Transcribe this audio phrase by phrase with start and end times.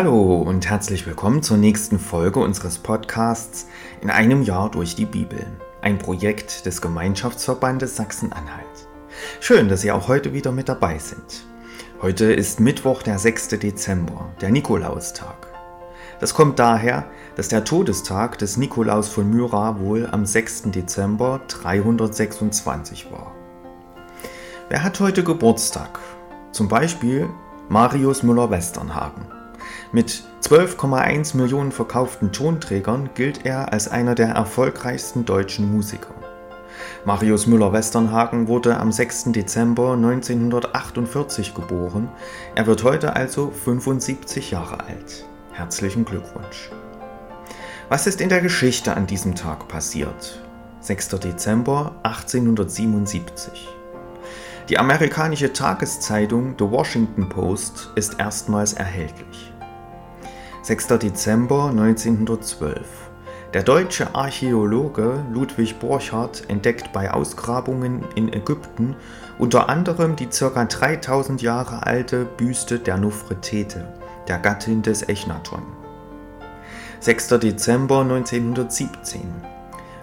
[0.00, 3.66] Hallo und herzlich willkommen zur nächsten Folge unseres Podcasts
[4.00, 5.44] In einem Jahr durch die Bibel,
[5.82, 8.64] ein Projekt des Gemeinschaftsverbandes Sachsen-Anhalt.
[9.40, 11.44] Schön, dass Sie auch heute wieder mit dabei sind.
[12.00, 13.48] Heute ist Mittwoch, der 6.
[13.58, 15.48] Dezember, der Nikolaustag.
[16.20, 20.70] Das kommt daher, dass der Todestag des Nikolaus von Myra wohl am 6.
[20.70, 23.32] Dezember 326 war.
[24.68, 25.98] Wer hat heute Geburtstag?
[26.52, 27.28] Zum Beispiel
[27.68, 29.37] Marius Müller-Westernhagen.
[29.90, 36.14] Mit 12,1 Millionen verkauften Tonträgern gilt er als einer der erfolgreichsten deutschen Musiker.
[37.06, 39.32] Marius Müller-Westernhagen wurde am 6.
[39.32, 42.10] Dezember 1948 geboren.
[42.54, 45.24] Er wird heute also 75 Jahre alt.
[45.52, 46.70] Herzlichen Glückwunsch.
[47.88, 50.42] Was ist in der Geschichte an diesem Tag passiert?
[50.80, 51.08] 6.
[51.20, 53.66] Dezember 1877.
[54.68, 59.50] Die amerikanische Tageszeitung The Washington Post ist erstmals erhältlich.
[60.68, 60.86] 6.
[60.98, 62.76] Dezember 1912.
[63.54, 68.94] Der deutsche Archäologe Ludwig Borchardt entdeckt bei Ausgrabungen in Ägypten
[69.38, 70.66] unter anderem die ca.
[70.66, 73.88] 3000 Jahre alte Büste der Nofretete,
[74.28, 75.62] der Gattin des Echnaton.
[77.00, 77.28] 6.
[77.40, 79.22] Dezember 1917.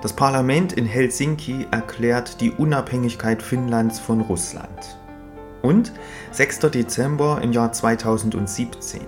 [0.00, 4.96] Das Parlament in Helsinki erklärt die Unabhängigkeit Finnlands von Russland.
[5.60, 5.92] Und
[6.32, 6.60] 6.
[6.70, 9.02] Dezember im Jahr 2017.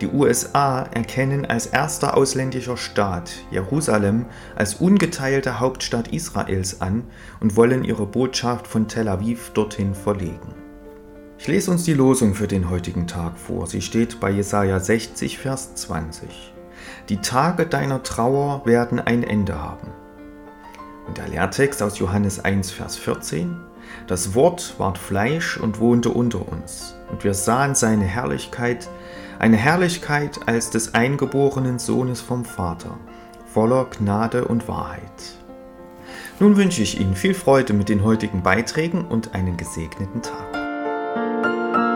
[0.00, 4.24] Die USA erkennen als erster ausländischer Staat Jerusalem
[4.56, 7.04] als ungeteilte Hauptstadt Israels an
[7.40, 10.54] und wollen ihre Botschaft von Tel Aviv dorthin verlegen.
[11.38, 13.66] Ich lese uns die Losung für den heutigen Tag vor.
[13.66, 16.54] Sie steht bei Jesaja 60, Vers 20.
[17.10, 19.88] Die Tage deiner Trauer werden ein Ende haben.
[21.06, 23.56] Und der Lehrtext aus Johannes 1, Vers 14.
[24.06, 28.88] Das Wort ward Fleisch und wohnte unter uns, und wir sahen seine Herrlichkeit,
[29.38, 32.98] eine Herrlichkeit als des eingeborenen Sohnes vom Vater,
[33.52, 35.00] voller Gnade und Wahrheit.
[36.38, 41.89] Nun wünsche ich Ihnen viel Freude mit den heutigen Beiträgen und einen gesegneten Tag.